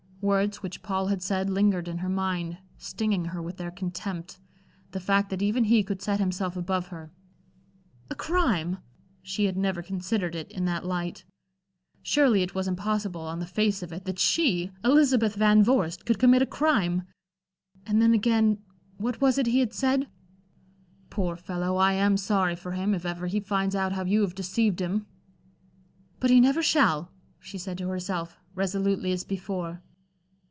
[0.23, 4.37] Words which Paul had said lingered in her mind, stinging her with their contempt,
[4.91, 7.11] the fact that even he could set himself above her.
[8.11, 8.77] "A crime!"
[9.23, 11.23] She had never considered it in that light.
[12.03, 16.19] Surely it was impossible on the face of it that she, Elizabeth Van Vorst, could
[16.19, 17.07] commit a crime....
[17.87, 18.59] And then again
[18.97, 20.07] what was it he had said?
[21.09, 24.35] "Poor fellow, I am sorry for him, if ever he finds out how you have
[24.35, 25.07] deceived him."
[26.19, 27.09] "But he never shall,"
[27.39, 29.81] she said to herself, resolutely as before.